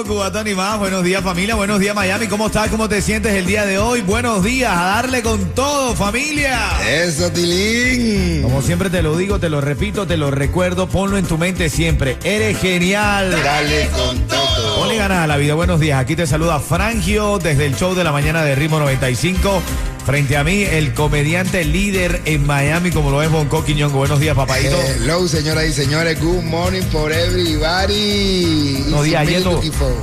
[0.00, 0.78] 95, Cubatón y más.
[0.78, 1.54] Buenos días, familia.
[1.54, 2.26] Buenos días, Miami.
[2.26, 2.68] ¿Cómo estás?
[2.68, 4.00] ¿Cómo te sientes el día de hoy?
[4.00, 4.72] Buenos días.
[4.72, 6.58] A darle con todo, familia.
[6.88, 8.42] Eso, Tilín.
[8.42, 10.88] Como siempre te lo digo, te lo repito, te lo recuerdo.
[10.88, 12.18] Ponlo en tu mente siempre.
[12.24, 13.30] Eres genial.
[13.42, 14.76] Dale con todo.
[14.76, 15.54] Ponle ganas a la vida.
[15.54, 16.00] Buenos días.
[16.00, 19.62] Aquí te saluda Frangio desde el show de la mañana de Ritmo 95.
[20.10, 23.98] Frente a mí, el comediante líder en Miami, como lo es Bonco Quiñongo.
[23.98, 24.76] Buenos días, papadito.
[24.96, 26.20] Hello, señoras y señores.
[26.20, 28.82] Good morning for everybody.
[28.88, 29.94] Buenos días, for-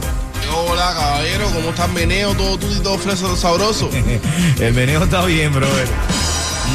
[0.56, 2.34] Hola, caballero, ¿cómo estás, meneo?
[2.36, 3.90] Todo tú y todo fresco, sabroso.
[4.62, 5.90] el meneo está bien, brother.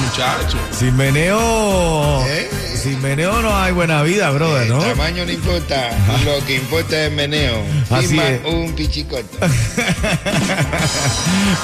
[0.05, 0.59] Muchacho.
[0.71, 2.27] Sin meneo.
[2.27, 2.51] ¿Eh?
[2.83, 4.83] Sin meneo no hay buena vida, brother, ¿no?
[4.83, 5.91] El tamaño no importa,
[6.25, 7.63] lo que importa es meneo.
[7.89, 8.45] Así Firma es.
[8.45, 9.39] un pichicoto.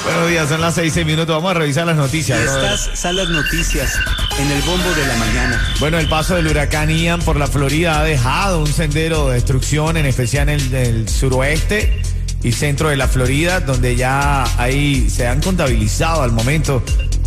[0.05, 1.35] Buenos días, son las seis, seis minutos.
[1.35, 2.41] Vamos a revisar las noticias.
[2.41, 2.73] brother.
[2.73, 3.99] Estas son las noticias
[4.39, 5.75] en el bombo de la mañana.
[5.81, 9.97] Bueno, el paso del huracán Ian por la Florida ha dejado un sendero de destrucción,
[9.97, 12.01] en especial en el, del suroeste
[12.45, 16.81] y centro de la Florida, donde ya ahí se han contabilizado al momento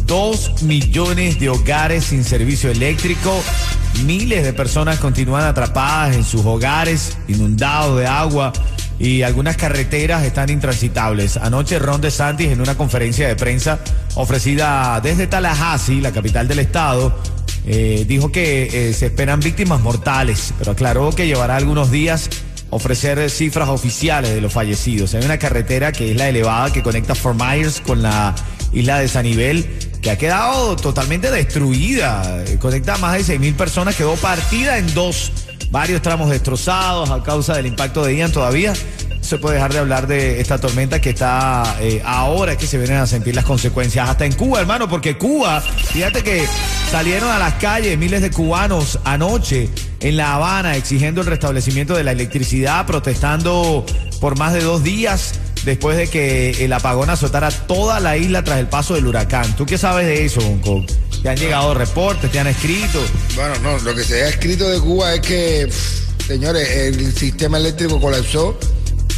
[0.06, 3.44] dos millones de hogares sin servicio eléctrico.
[4.04, 8.52] Miles de personas continúan atrapadas en sus hogares, inundados de agua
[8.98, 11.38] y algunas carreteras están intransitables.
[11.38, 13.80] Anoche Ron DeSantis en una conferencia de prensa
[14.16, 17.18] ofrecida desde Tallahassee, la capital del estado,
[17.66, 22.30] eh, dijo que eh, se esperan víctimas mortales, pero aclaró que llevará algunos días
[22.72, 25.14] ofrecer cifras oficiales de los fallecidos.
[25.14, 28.34] Hay una carretera que es la elevada que conecta Fort Myers con la
[28.72, 29.70] isla de Sanibel,
[30.02, 32.44] que ha quedado totalmente destruida.
[32.60, 35.32] Conecta a más de 6 mil personas, quedó partida en dos.
[35.70, 38.74] Varios tramos destrozados a causa del impacto de Ian todavía.
[39.10, 42.78] No se puede dejar de hablar de esta tormenta que está eh, ahora que se
[42.78, 44.10] vienen a sentir las consecuencias.
[44.10, 46.46] Hasta en Cuba, hermano, porque Cuba, fíjate que
[46.90, 49.70] salieron a las calles miles de cubanos anoche
[50.02, 53.86] en La Habana exigiendo el restablecimiento de la electricidad, protestando
[54.20, 58.60] por más de dos días después de que el apagón azotara toda la isla tras
[58.60, 59.56] el paso del huracán.
[59.56, 60.86] ¿Tú qué sabes de eso, Bonco?
[61.22, 62.32] ¿Te han llegado reportes?
[62.32, 63.00] ¿Te han escrito?
[63.36, 65.70] Bueno, no, lo que se ha escrito de Cuba es que,
[66.26, 68.58] señores, el sistema eléctrico colapsó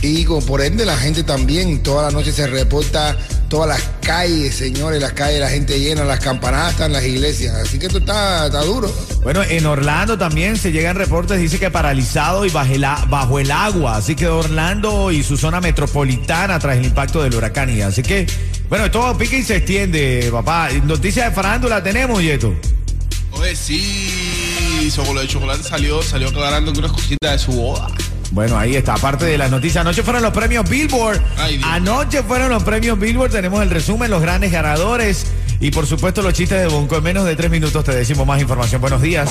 [0.03, 3.17] y por ende la gente también, toda la noche se reporta
[3.49, 7.55] todas las calles, señores, las calles, la gente llena, las campanadas están las iglesias.
[7.55, 8.93] Así que esto está, está duro.
[9.23, 13.39] Bueno, en Orlando también se llegan reportes, dice que paralizado y bajo el, a- bajo
[13.39, 13.95] el agua.
[13.95, 17.89] Así que Orlando y su zona metropolitana tras el impacto del huracán Ian.
[17.89, 18.27] Así que,
[18.67, 20.69] bueno, todo pica y se extiende, papá.
[20.83, 22.53] Noticias de farándula tenemos, Yeto.
[23.31, 27.87] Oye, sí, Chocolate de Chocolate salió, salió aclarando algunas cositas de su boda.
[28.33, 29.81] Bueno, ahí está, aparte de las noticias.
[29.81, 31.21] Anoche fueron los premios Billboard.
[31.37, 31.61] Ay.
[31.63, 33.29] Anoche fueron los premios Billboard.
[33.31, 35.27] Tenemos el resumen, los grandes ganadores
[35.59, 36.97] y por supuesto los chistes de Bonco.
[36.97, 38.81] En menos de tres minutos te decimos más información.
[38.81, 39.29] Buenos días.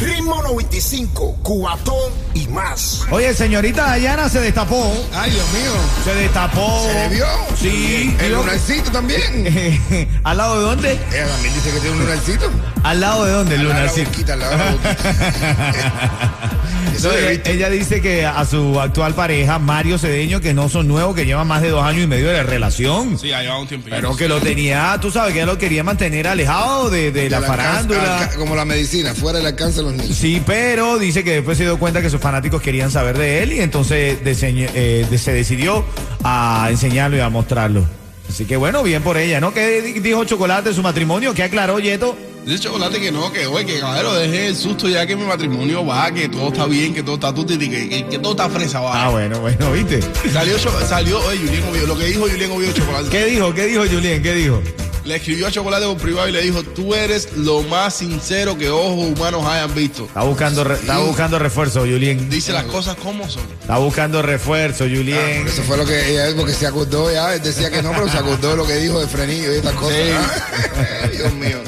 [0.00, 3.02] Ritmo 95, cuatón y más.
[3.10, 4.90] Oye, señorita Dayana se destapó.
[5.12, 5.72] Ay, Dios mío.
[6.02, 6.88] Se destapó.
[6.90, 7.26] ¿Se vio?
[7.60, 8.16] Sí.
[8.18, 10.18] El lunarcito también.
[10.24, 10.92] ¿Al lado de dónde?
[11.12, 12.50] Ella también dice que tiene un lunarcito.
[12.82, 14.10] ¿Al lado de dónde, el Al lado de la lunarcito?
[14.10, 16.52] boquita, al lado de la boquita.
[16.94, 17.10] Eso
[17.44, 21.46] ella, dice que a su actual pareja, Mario Cedeño, que no son nuevos, que llevan
[21.46, 23.18] más de dos años y medio de relación.
[23.18, 23.88] Sí, ha llevado un tiempo.
[23.90, 27.40] Pero que lo tenía, tú sabes, que ella lo quería mantener alejado de, de la
[27.42, 28.18] farándula.
[28.20, 30.16] alca- como la medicina, fuera del alcance de los niños.
[30.16, 33.52] Sí, pero dice que después se dio cuenta que sus fanáticos querían saber de él
[33.52, 35.84] y entonces eh, se decidió
[36.24, 37.84] a enseñarlo y a mostrarlo.
[38.28, 39.52] Así que bueno, bien por ella, ¿no?
[39.52, 41.34] ¿Qué di- dijo Chocolate de su matrimonio?
[41.34, 42.16] ¿Qué aclaró Yeto?
[42.44, 45.86] Dice Chocolate que no, que oye, que caballero, deje el susto ya que mi matrimonio
[45.86, 48.80] va, que todo está bien, que todo está tutti, que, que, que todo está fresa,
[48.80, 49.04] va.
[49.04, 50.00] Ah, bueno, bueno, ¿viste?
[50.32, 53.08] Salió, salió, oye, Julián Oviedo, lo que dijo Julián Oviedo Chocolate.
[53.10, 53.54] ¿Qué dijo?
[53.54, 54.22] ¿Qué dijo Julián?
[54.22, 54.60] ¿Qué dijo?
[55.04, 58.70] Le escribió a Chocolate por privado y le dijo, tú eres lo más sincero que
[58.70, 60.04] ojos humanos hayan visto.
[60.04, 62.28] Está buscando, re- está buscando refuerzo, Julien.
[62.28, 63.42] Dice las cosas como son.
[63.60, 65.46] Está buscando refuerzo, Julien.
[65.46, 68.18] Eso fue lo que ella, porque se acordó ya, él decía que no, pero se
[68.18, 69.96] acordó de lo que dijo de Frenillo y estas cosas.
[69.96, 70.10] Sí.
[70.12, 71.08] ¿ah?
[71.16, 71.58] Dios mío,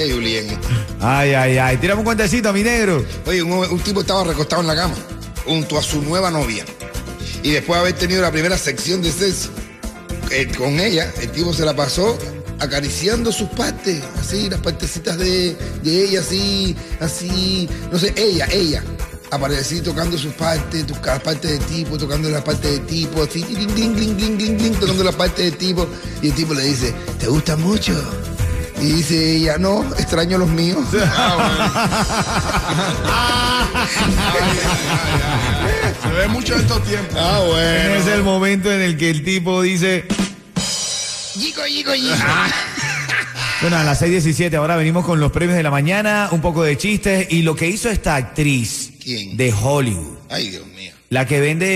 [0.00, 0.46] qué Julien.
[1.00, 1.76] Ay, ay, ay.
[1.76, 3.04] Tírame un cuentecito, mi negro.
[3.26, 4.94] Oye, un, un tipo estaba recostado en la cama
[5.44, 6.64] junto a su nueva novia.
[7.42, 9.50] Y después de haber tenido la primera sección de sexo
[10.30, 12.18] eh, con ella, el tipo se la pasó
[12.58, 18.82] acariciando sus partes, así, las partecitas de, de ella, así, así, no sé, ella, ella.
[19.30, 23.94] Aparecí tocando sus partes, las partes del tipo, tocando las partes del tipo, así, gling,
[23.94, 25.86] gling, gling, tocando las partes del tipo.
[26.20, 27.94] Y el tipo le dice, ¿te gusta mucho?
[28.80, 30.78] Y dice ella, no, extraño los míos.
[36.02, 37.16] Se ve mucho en estos tiempos.
[37.18, 37.94] Ah, bueno.
[37.94, 40.04] Es el momento en el que el tipo dice,
[41.36, 42.16] Yico, yico, yico.
[43.60, 46.76] bueno, a las 6.17, ahora venimos con los premios de la mañana, un poco de
[46.76, 49.36] chistes y lo que hizo esta actriz ¿Quién?
[49.36, 50.92] de Hollywood, Ay, Dios mío.
[51.10, 51.66] la que vende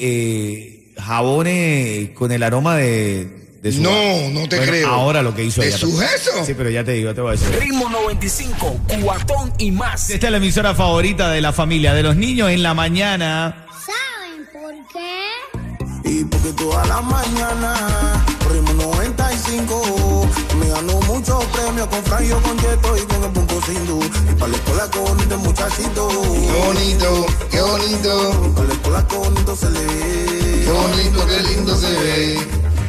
[0.00, 3.82] eh, jabones con el aroma de, de su...
[3.82, 3.90] No,
[4.30, 4.88] no te Bueno, creo.
[4.88, 5.78] Ahora lo que hizo ¿De ella.
[5.78, 6.30] su gesto?
[6.46, 7.48] Sí, pero ya te digo, te voy a decir.
[7.60, 10.10] Ritmo 95, cuatón y más.
[10.10, 13.66] Esta es la emisora favorita de la familia, de los niños en la mañana.
[13.84, 16.08] ¿Saben por qué?
[16.10, 20.28] Y porque toda la mañana, ritmo 95,
[20.60, 24.00] me ganó muchos premios con Franjo, con Yeto y con el punto Sindu.
[24.04, 29.36] Y para la escuela con este muchachito, Qué bonito, qué bonito, para la escuela con
[29.36, 30.62] esto se le ve.
[30.64, 32.38] qué bonito, qué lindo se ve.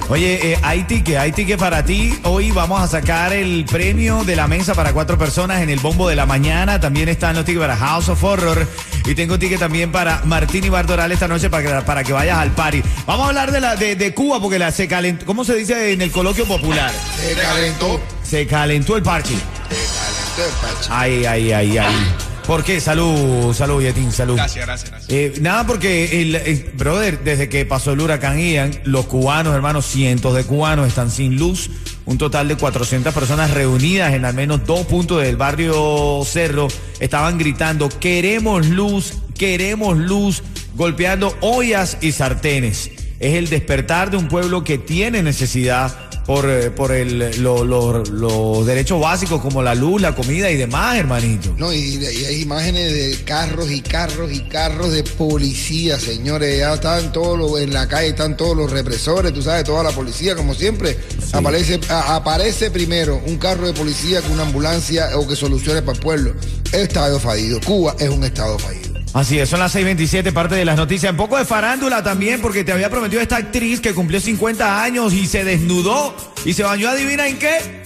[0.09, 2.17] Oye, eh, hay ticket, hay ticket para ti.
[2.23, 6.09] Hoy vamos a sacar el premio de la mesa para cuatro personas en el bombo
[6.09, 6.79] de la mañana.
[6.79, 8.67] También están los tickets para House of Horror.
[9.05, 12.39] Y tengo ticket también para Martín y Bardoral esta noche para que, para que vayas
[12.39, 12.81] al party.
[13.05, 15.27] Vamos a hablar de, la, de, de Cuba porque la, se calentó.
[15.27, 16.91] ¿Cómo se dice en el coloquio popular?
[17.15, 18.01] Se calentó.
[18.23, 19.35] Se calentó el party.
[19.35, 20.89] Se calentó el parche.
[20.89, 22.28] Ay, ay, ay, ay.
[22.49, 22.81] ¿Por qué?
[22.81, 24.33] Salud, salud, Yetín, salud.
[24.35, 25.11] Gracias, gracias, gracias.
[25.11, 29.85] Eh, nada, porque, el, el- brother, desde que pasó el huracán Ian, los cubanos, hermanos,
[29.85, 31.69] cientos de cubanos están sin luz.
[32.07, 36.69] Un total de 400 personas reunidas en al menos dos puntos del barrio Cerro
[36.99, 40.41] estaban gritando, queremos luz, queremos luz,
[40.73, 42.89] golpeando ollas y sartenes.
[43.19, 48.03] Es el despertar de un pueblo que tiene necesidad por, eh, por el, lo- lo-
[48.03, 51.55] los derechos básicos como la luz, la comida y demás, hermanito.
[51.57, 56.59] No, y, y hay imágenes de carros y carros y carros de policía, señores.
[56.59, 59.89] Ya están todos los, en la calle, están todos los represores, tú sabes, toda la
[59.89, 60.99] policía, como siempre.
[61.33, 65.97] Aparece, a- aparece primero un carro de policía con una ambulancia o que solucione para
[65.97, 66.35] el pueblo.
[66.71, 67.59] Estado fallido.
[67.65, 68.88] Cuba es un estado fallido.
[69.13, 71.11] Así es, son las 6.27, parte de las noticias.
[71.11, 75.13] Un poco de farándula también, porque te había prometido esta actriz que cumplió 50 años
[75.13, 76.15] y se desnudó
[76.45, 77.83] y se bañó, adivina en qué?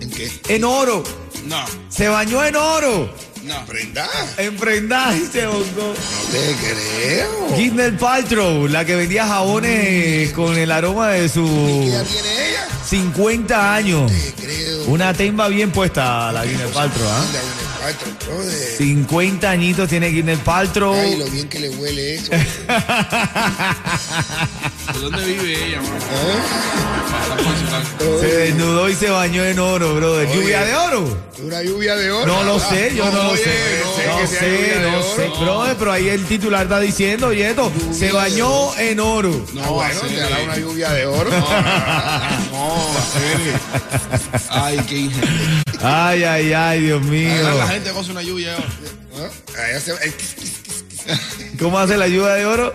[0.00, 0.30] ¿En qué?
[0.48, 1.02] En oro.
[1.46, 3.12] No, Se bañó en oro.
[3.42, 3.66] no.
[3.66, 4.08] Prenda.
[4.38, 5.62] En prendaje y se hongó.
[5.94, 7.48] No te creo.
[7.56, 12.68] Gwyneth Paltrow, la que vendía jabones con el aroma de ¿Qué su edad tiene ella?
[12.88, 14.10] 50 años.
[14.10, 14.84] Te creo.
[14.86, 17.24] Una temba bien puesta la Gwyneth Paltrow, ¿ah?
[17.82, 18.76] Paltrow, brother.
[18.78, 20.94] 50 añitos tiene Gwyneth Paltrow.
[20.94, 22.30] Ay, lo bien que le huele eso.
[24.92, 25.78] ¿De dónde vive ella?
[25.78, 25.82] ¿Eh?
[27.42, 28.20] Casa.
[28.20, 30.28] Se desnudó y se bañó en oro, brother.
[30.28, 30.36] Oye.
[30.36, 31.18] ¿Lluvia de oro?
[31.42, 32.26] Una lluvia de oro.
[32.26, 33.80] No lo sé, yo no, lo Oye, sé.
[34.06, 35.28] no No sé no sé.
[35.44, 39.44] Brother, pero ahí el titular está diciendo, oye, esto, se bañó en oro.
[39.62, 41.30] Ah, bueno, te hará una lluvia de oro.
[41.30, 43.60] No, hacer-
[44.50, 45.62] Ay, qué ingenio.
[45.82, 47.32] Ay, ay, ay, Dios mío.
[47.72, 48.54] La gente goza una lluvia
[50.12, 50.84] quis, quis.
[51.58, 52.74] ¿Cómo hace la lluvia de oro?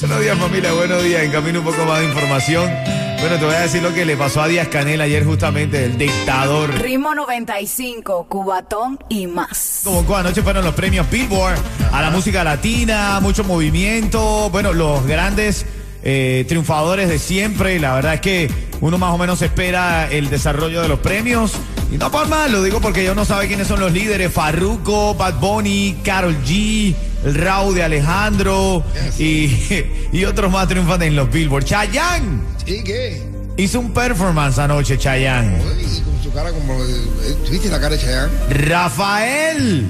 [0.00, 1.24] Buenos días familia, buenos días.
[1.24, 2.70] En camino un poco más de información.
[3.18, 5.98] Bueno, te voy a decir lo que le pasó a Díaz Canel ayer justamente, el
[5.98, 6.72] dictador.
[6.80, 9.80] Ritmo 95, cubatón y más.
[9.82, 11.58] Como que anoche fueron los premios Billboard
[11.90, 15.66] a la música latina, mucho movimiento, bueno, los grandes
[16.02, 17.78] eh, triunfadores de siempre.
[17.78, 21.52] La verdad es que uno más o menos espera el desarrollo de los premios.
[21.92, 24.32] Y no por mal, lo digo porque ya uno sabe quiénes son los líderes.
[24.32, 28.84] Farruko, Bad Bunny, Carol G, el Raúl de Alejandro
[29.18, 29.50] y,
[30.12, 31.64] y otros más triunfan en los Billboard.
[31.64, 33.22] Chayanne ¿Y qué?
[33.56, 35.58] hizo un performance anoche, Chayanne.
[35.58, 36.74] Con su cara como...
[36.84, 38.32] eh, ¿Viste la cara de Chayanne?
[38.50, 39.86] Rafael.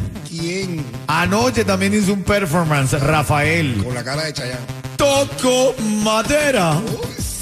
[1.06, 3.82] Anoche también hizo un performance, Rafael.
[3.84, 4.60] Con la cara de Chayanne.
[4.96, 6.80] Toco madera.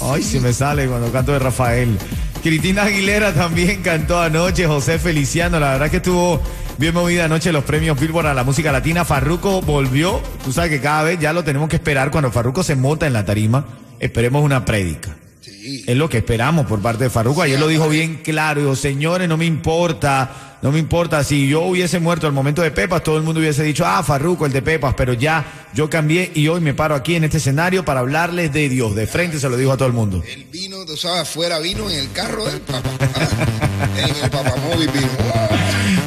[0.01, 1.97] Ay, se me sale cuando canto de Rafael.
[2.41, 6.41] Cristina Aguilera también cantó anoche, José Feliciano, la verdad que estuvo
[6.77, 9.03] bien movida anoche los premios Billboard a la música latina.
[9.03, 12.75] Farruco volvió, tú sabes que cada vez ya lo tenemos que esperar cuando Farruco se
[12.75, 13.65] monta en la tarima
[13.99, 15.15] esperemos una prédica.
[15.61, 15.83] Sí.
[15.85, 17.41] Es lo que esperamos por parte de Farruko.
[17.41, 18.61] Ayer lo dijo bien claro.
[18.61, 21.23] Dijo, señores, no me importa, no me importa.
[21.23, 24.45] Si yo hubiese muerto al momento de Pepas, todo el mundo hubiese dicho, ah, Farruko,
[24.45, 24.93] el de Pepas.
[24.95, 28.69] Pero ya yo cambié y hoy me paro aquí en este escenario para hablarles de
[28.69, 28.95] Dios.
[28.95, 30.23] De frente se lo dijo a todo el mundo.
[30.25, 32.89] El vino, tú sabes, afuera vino en el carro del papá.
[33.97, 35.07] En el papamóvil vino.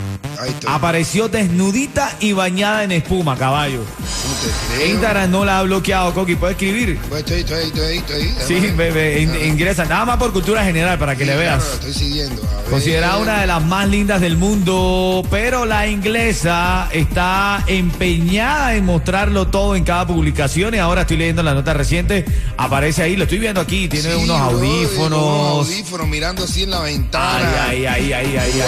[0.67, 3.79] Apareció desnudita y bañada en espuma, caballo.
[3.79, 4.87] No te.
[4.89, 6.35] Instagram no la ha bloqueado, Coqui.
[6.35, 6.97] ¿Puedes escribir?
[7.09, 8.33] Pues estoy, estoy, estoy, estoy.
[8.47, 9.85] Sí, bebé, ingresa.
[9.85, 11.67] Nada más por cultura general para que Sí, le claro, veas.
[11.67, 12.41] la estoy siguiendo.
[12.69, 19.47] Considerada una de las más lindas del mundo, pero la inglesa está empeñada en mostrarlo
[19.47, 22.25] todo en cada publicación y ahora estoy leyendo la nota reciente,
[22.57, 25.19] aparece ahí, lo estoy viendo aquí, tiene Sí, unos audífonos.
[25.21, 27.65] Unos audífonos mirando así en la ventana.
[27.67, 28.63] Ay, ay, ay, ay, ay, ay, Wow.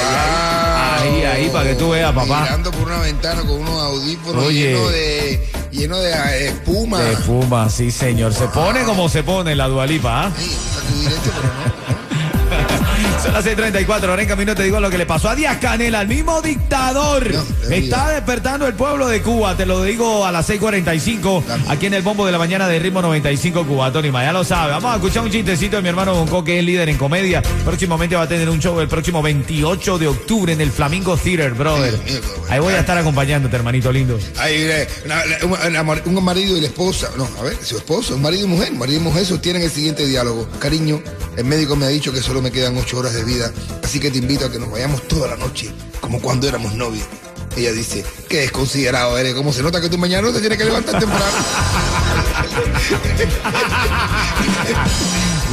[1.01, 2.41] ay, ahí, ahí, para que tú veas, papá.
[2.41, 4.73] Mirando por una ventana con unos audífonos Oye.
[4.73, 6.99] llenos de, lleno de eh, espuma.
[6.99, 10.31] De espuma, sí señor, se pone como se pone la dualipa, ¿ah?
[10.37, 11.94] Escribir esto, pero no.
[13.25, 14.09] Son las 6:34.
[14.09, 17.31] Ahora en camino te digo lo que le pasó a Díaz Canel, al mismo dictador.
[17.33, 19.57] No, Está despertando el pueblo de Cuba.
[19.57, 21.43] Te lo digo a las 6:45.
[21.47, 21.63] Dame.
[21.67, 23.91] Aquí en el bombo de la mañana de ritmo 95 Cuba.
[23.91, 24.71] Tony Ya lo sabe.
[24.73, 27.41] Vamos a escuchar un chistecito de mi hermano Bonco, que es líder en comedia.
[27.63, 31.53] Próximamente va a tener un show el próximo 28 de octubre en el Flamingo Theater,
[31.53, 31.93] brother.
[32.05, 32.19] Mío.
[32.49, 34.19] Ahí voy a estar acompañándote, hermanito lindo.
[34.37, 34.69] Ahí,
[35.03, 38.49] una- una- un marido y la esposa, no, a ver, su esposo, un marido y
[38.49, 40.47] mujer, marido y mujer sostienen el siguiente diálogo.
[40.59, 41.01] Cariño,
[41.37, 43.51] el médico me ha dicho que solo me quedan ocho horas de vida,
[43.83, 47.05] así que te invito a que nos vayamos toda la noche, como cuando éramos novios.
[47.57, 50.65] Ella dice, qué desconsiderado eres, como se nota que tú mañana no te tienes que
[50.65, 51.25] levantar temprano.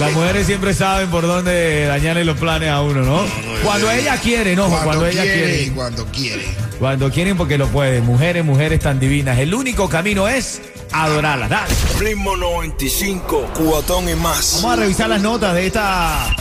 [0.00, 3.24] Las mujeres siempre saben por dónde dañarle los planes a uno, ¿no?
[3.62, 5.62] cuando ella quiere, no, cuando, ella quiere.
[5.62, 6.44] y cuando quiere.
[6.78, 8.04] Cuando quieren porque lo pueden.
[8.04, 9.38] Mujeres, mujeres tan divinas.
[9.38, 11.48] El único camino es adorarlas.
[11.48, 11.74] Dale.
[12.00, 14.54] Ritmo 95, cuatón y más.
[14.56, 16.34] Vamos a revisar las notas de esta,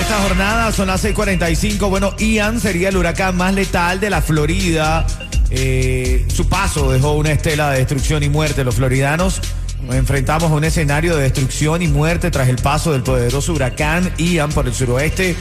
[0.00, 0.72] esta jornada.
[0.72, 1.88] Son las 6:45.
[1.88, 5.06] Bueno, Ian sería el huracán más letal de la Florida.
[5.50, 8.64] Eh, su paso dejó una estela de destrucción y muerte.
[8.64, 9.40] Los floridanos
[9.82, 14.12] nos enfrentamos a un escenario de destrucción y muerte tras el paso del poderoso huracán
[14.18, 15.36] Ian por el suroeste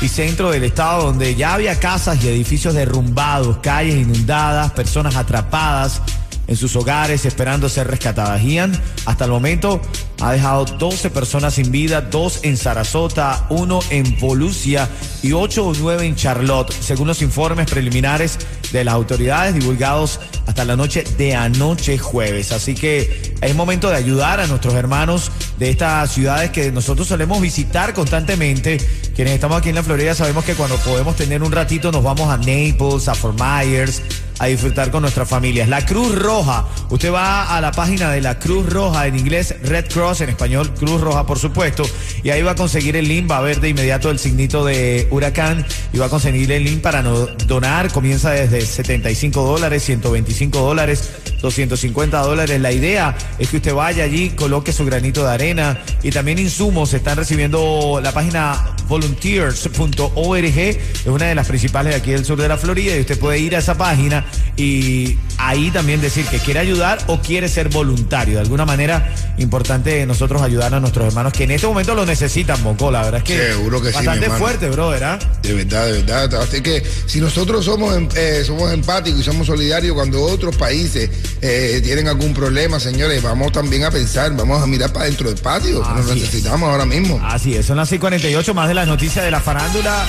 [0.00, 6.02] y centro del estado, donde ya había casas y edificios derrumbados, calles inundadas, personas atrapadas
[6.46, 8.42] en sus hogares esperando ser rescatadas.
[8.42, 8.72] Ian,
[9.04, 9.80] hasta el momento,
[10.20, 14.88] ha dejado 12 personas sin vida, dos en Sarasota, uno en Volusia
[15.22, 18.38] y ocho o nueve en Charlotte, según los informes preliminares
[18.72, 22.52] de las autoridades divulgados hasta la noche de anoche jueves.
[22.52, 27.40] Así que es momento de ayudar a nuestros hermanos de estas ciudades que nosotros solemos
[27.40, 28.78] visitar constantemente.
[29.14, 32.28] Quienes estamos aquí en la Florida sabemos que cuando podemos tener un ratito nos vamos
[32.28, 34.02] a Naples, a Fort Myers,
[34.38, 35.68] a disfrutar con nuestras familias.
[35.68, 39.86] La Cruz Roja, usted va a la página de la Cruz Roja, en inglés Red
[39.88, 41.84] Cross, en español Cruz Roja por supuesto,
[42.22, 45.08] y ahí va a conseguir el link, va a ver de inmediato el signito de
[45.10, 50.58] huracán y va a conseguir el link para no donar, comienza desde 75 dólares, 125
[50.58, 52.60] dólares, 250 dólares.
[52.60, 56.92] La idea es que usted vaya allí, coloque su granito de arena y también insumos,
[56.92, 62.48] están recibiendo la página volunteers.org, es una de las principales de aquí del sur de
[62.48, 64.25] la Florida y usted puede ir a esa página
[64.56, 68.34] y ahí también decir que quiere ayudar o quiere ser voluntario.
[68.34, 72.62] De alguna manera, importante nosotros ayudar a nuestros hermanos que en este momento lo necesitan,
[72.64, 72.90] Bonco.
[72.90, 75.18] La verdad es que, Seguro que bastante fuerte, brother, ¿ah?
[75.42, 76.42] De verdad, de verdad.
[76.42, 81.10] Así que si nosotros somos, em- eh, somos empáticos y somos solidarios cuando otros países
[81.42, 85.38] eh, tienen algún problema, señores, vamos también a pensar, vamos a mirar para dentro del
[85.38, 86.14] patio, que nos es.
[86.16, 87.20] necesitamos ahora mismo.
[87.24, 90.04] Así es, son las 6:48 más de las noticias de la farándula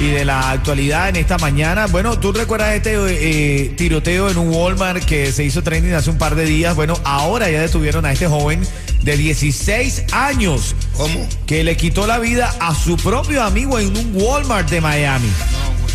[0.00, 1.86] y de la actualidad en esta mañana.
[1.86, 6.18] Bueno, ¿tú recuerdas este eh, tiroteo en un Walmart que se hizo trending hace un
[6.18, 6.74] par de días?
[6.74, 8.60] Bueno, ahora ya detuvieron a este joven
[9.02, 11.28] de 16 años ¿Cómo?
[11.46, 15.30] que le quitó la vida a su propio amigo en un Walmart de Miami.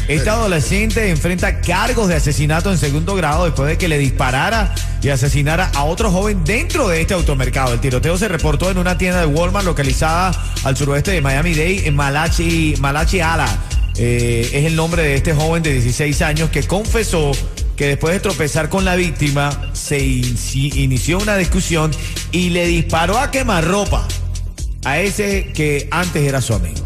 [0.08, 5.10] Este adolescente enfrenta cargos de asesinato en segundo grado después de que le disparara y
[5.10, 7.74] asesinara a otro joven dentro de este automercado.
[7.74, 10.32] El tiroteo se reportó en una tienda de Walmart localizada
[10.64, 13.48] al suroeste de Miami-Dade, en Malachi, Malachi Ala.
[14.00, 17.32] Eh, es el nombre de este joven de 16 años que confesó
[17.76, 21.92] que después de tropezar con la víctima se inici- inició una discusión
[22.32, 24.08] y le disparó a quemarropa
[24.86, 26.86] a ese que antes era su amigo.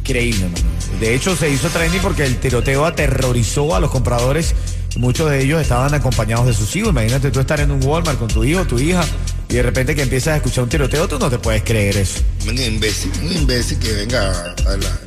[0.00, 0.64] Increíble, hermano.
[1.00, 4.54] De hecho, se hizo trending porque el tiroteo aterrorizó a los compradores.
[4.96, 6.90] Muchos de ellos estaban acompañados de sus hijos.
[6.90, 9.04] Imagínate tú estar en un Walmart con tu hijo, tu hija,
[9.48, 12.20] y de repente que empiezas a escuchar un tiroteo, tú no te puedes creer eso.
[12.48, 14.30] Un imbécil, un imbécil que venga
[14.66, 15.00] a la.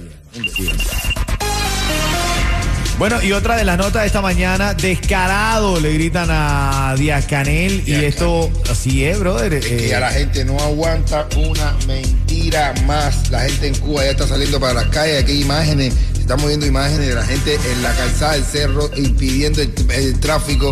[3.01, 7.81] Bueno, y otra de las notas de esta mañana, descarado le gritan a Díaz Canel,
[7.87, 9.55] y esto así es, brother.
[9.55, 13.31] Es que eh, la gente no aguanta una mentira más.
[13.31, 15.23] La gente en Cuba ya está saliendo para las calles.
[15.23, 19.63] Aquí hay imágenes, estamos viendo imágenes de la gente en la calzada del cerro impidiendo
[19.63, 20.71] el, el tráfico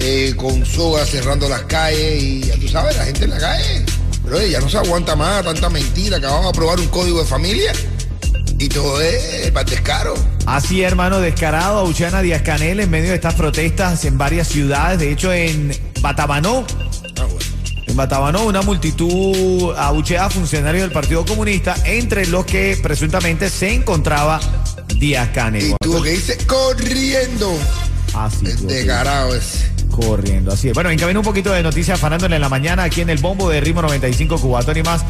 [0.00, 2.22] eh, con sogas cerrando las calles.
[2.22, 3.86] Y ya tú sabes, la gente en la calle.
[4.22, 6.18] Pero ya no se aguanta más tanta mentira.
[6.18, 7.72] Acabamos de aprobar un código de familia
[8.60, 10.14] y todo es para descaro.
[10.44, 14.98] Así, hermano, descarado a Díaz Canel en medio de estas protestas en varias ciudades.
[14.98, 16.66] De hecho, en Batabanó,
[17.86, 23.72] en Batabanó, una multitud abuchea a funcionarios del Partido Comunista, entre los que presuntamente se
[23.72, 24.38] encontraba
[24.98, 25.70] Díaz Canel.
[25.70, 27.58] Y tuvo que irse corriendo.
[28.12, 29.70] Así, El descarado ese.
[29.90, 30.52] Corriendo.
[30.52, 30.74] Así es.
[30.74, 33.48] Bueno, en camino un poquito de noticias farándole en la mañana aquí en el bombo
[33.50, 35.04] de Ritmo 95 Cubatón y más.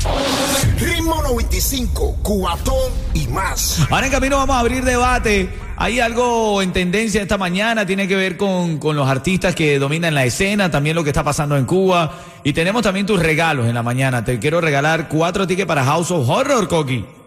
[0.79, 3.79] Ritmo 95, Cubatón y más.
[3.91, 5.51] Ahora en camino vamos a abrir debate.
[5.77, 10.15] Hay algo en tendencia esta mañana, tiene que ver con, con los artistas que dominan
[10.15, 12.19] la escena, también lo que está pasando en Cuba.
[12.45, 14.25] Y tenemos también tus regalos en la mañana.
[14.25, 17.20] Te quiero regalar cuatro tickets para House of Horror, Coqui.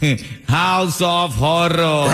[0.48, 2.10] House of Horror.